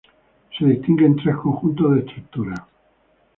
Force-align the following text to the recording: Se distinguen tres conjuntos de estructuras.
Se 0.57 0.65
distinguen 0.65 1.15
tres 1.15 1.35
conjuntos 1.35 1.93
de 1.93 1.99
estructuras. 1.99 2.59